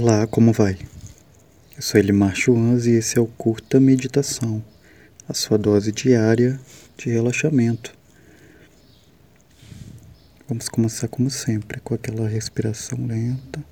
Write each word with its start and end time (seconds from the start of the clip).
Olá, 0.00 0.28
como 0.28 0.52
vai? 0.52 0.78
Eu 1.74 1.82
sou 1.82 1.98
Elimar 1.98 2.32
Chuans 2.32 2.86
e 2.86 2.92
esse 2.92 3.18
é 3.18 3.20
o 3.20 3.26
Curta 3.26 3.80
Meditação, 3.80 4.64
a 5.28 5.34
sua 5.34 5.58
dose 5.58 5.90
diária 5.90 6.60
de 6.96 7.10
relaxamento. 7.10 7.92
Vamos 10.48 10.68
começar 10.68 11.08
como 11.08 11.28
sempre, 11.28 11.80
com 11.80 11.94
aquela 11.94 12.28
respiração 12.28 13.08
lenta. 13.08 13.64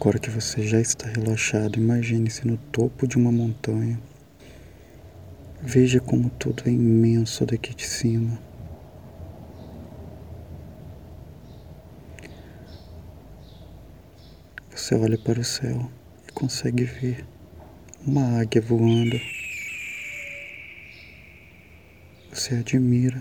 Agora 0.00 0.20
que 0.20 0.30
você 0.30 0.64
já 0.64 0.80
está 0.80 1.08
relaxado, 1.08 1.76
imagine-se 1.76 2.46
no 2.46 2.56
topo 2.56 3.04
de 3.04 3.16
uma 3.16 3.32
montanha. 3.32 3.98
Veja 5.60 5.98
como 5.98 6.30
tudo 6.30 6.62
é 6.66 6.70
imenso 6.70 7.44
daqui 7.44 7.74
de 7.74 7.84
cima. 7.84 8.40
Você 14.70 14.94
olha 14.94 15.18
para 15.18 15.40
o 15.40 15.44
céu 15.44 15.90
e 16.28 16.32
consegue 16.32 16.84
ver 16.84 17.26
uma 18.06 18.40
águia 18.40 18.62
voando. 18.62 19.20
Você 22.32 22.54
admira 22.54 23.20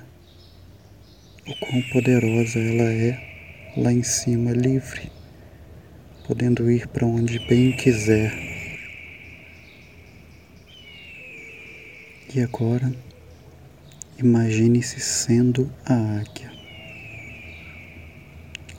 o 1.47 1.59
quão 1.59 1.81
poderosa 1.91 2.59
ela 2.59 2.93
é 2.93 3.73
lá 3.75 3.91
em 3.91 4.03
cima, 4.03 4.51
livre 4.51 5.16
podendo 6.27 6.69
ir 6.69 6.87
para 6.87 7.07
onde 7.07 7.39
bem 7.47 7.71
quiser. 7.71 8.33
E 12.35 12.41
agora, 12.41 12.93
imagine-se 14.19 14.99
sendo 14.99 15.71
a 15.85 15.93
águia. 16.19 16.51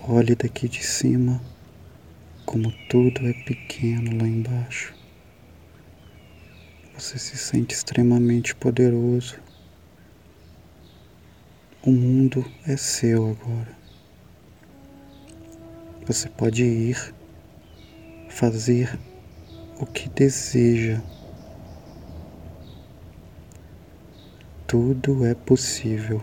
Olhe 0.06 0.34
daqui 0.34 0.68
de 0.68 0.84
cima 0.84 1.40
como 2.44 2.70
tudo 2.90 3.27
é 3.27 3.32
pequeno 3.32 4.18
lá 4.18 4.28
embaixo. 4.28 4.94
Você 6.94 7.18
se 7.18 7.36
sente 7.38 7.74
extremamente 7.74 8.55
poderoso. 8.55 9.38
O 11.83 11.90
mundo 11.90 12.44
é 12.66 12.77
seu 12.77 13.30
agora. 13.30 13.77
Você 16.06 16.28
pode 16.28 16.64
ir 16.64 17.14
fazer 18.39 18.97
o 19.81 19.84
que 19.84 20.08
deseja. 20.11 21.00
Tudo 24.64 25.27
é 25.27 25.34
possível. 25.34 26.22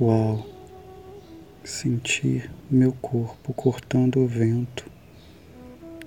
Uau! 0.00 0.46
Sentir 1.64 2.52
meu 2.70 2.92
corpo 2.92 3.52
cortando 3.52 4.20
o 4.20 4.26
vento 4.28 4.88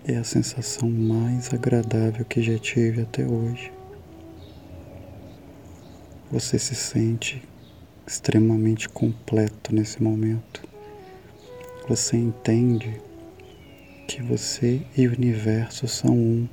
é 0.06 0.16
a 0.16 0.24
sensação 0.24 0.90
mais 0.90 1.54
agradável 1.54 2.24
que 2.24 2.42
já 2.42 2.58
tive 2.58 3.02
até 3.02 3.26
hoje. 3.26 3.70
Você 6.32 6.58
se 6.58 6.74
sente 6.74 7.44
extremamente 8.08 8.88
completo 8.88 9.76
nesse 9.76 10.02
momento 10.02 10.69
você 11.88 12.18
entende 12.18 13.02
que 14.08 14.22
você 14.22 14.82
e 14.98 15.08
o 15.08 15.14
universo 15.14 15.88
são 15.88 16.16
um. 16.16 16.48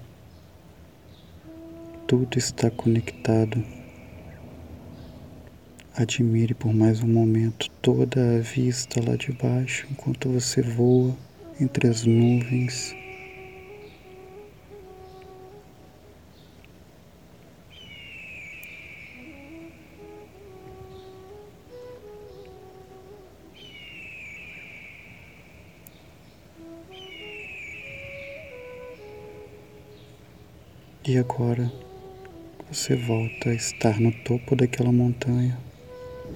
Tudo 2.06 2.38
está 2.38 2.70
conectado. 2.70 3.62
Admire 5.94 6.54
por 6.54 6.74
mais 6.74 7.02
um 7.02 7.08
momento 7.08 7.70
toda 7.82 8.36
a 8.36 8.40
vista 8.40 9.02
lá 9.02 9.16
de 9.16 9.32
baixo 9.32 9.86
enquanto 9.90 10.28
você 10.28 10.60
voa 10.60 11.16
entre 11.60 11.88
as 11.88 12.04
nuvens. 12.04 12.94
E 31.08 31.16
agora 31.18 31.70
você 32.68 32.96
volta 32.96 33.50
a 33.50 33.54
estar 33.54 34.00
no 34.00 34.10
topo 34.10 34.56
daquela 34.56 34.90
montanha, 34.90 35.56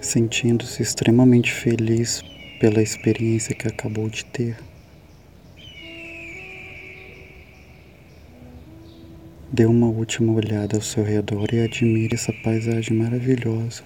sentindo-se 0.00 0.80
extremamente 0.80 1.52
feliz 1.52 2.22
pela 2.60 2.80
experiência 2.80 3.52
que 3.52 3.66
acabou 3.66 4.08
de 4.08 4.24
ter. 4.26 4.56
Dê 9.52 9.66
uma 9.66 9.88
última 9.88 10.34
olhada 10.34 10.76
ao 10.76 10.82
seu 10.82 11.02
redor 11.02 11.52
e 11.52 11.62
admire 11.62 12.14
essa 12.14 12.32
paisagem 12.32 12.96
maravilhosa. 12.96 13.82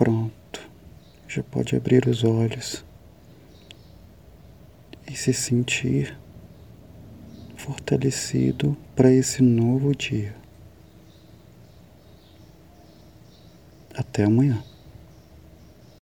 Pronto, 0.00 0.66
já 1.28 1.42
pode 1.42 1.76
abrir 1.76 2.08
os 2.08 2.24
olhos 2.24 2.82
e 5.06 5.14
se 5.14 5.34
sentir 5.34 6.18
fortalecido 7.54 8.74
para 8.96 9.12
esse 9.12 9.42
novo 9.42 9.94
dia. 9.94 10.34
Até 13.94 14.24
amanhã. 14.24 14.64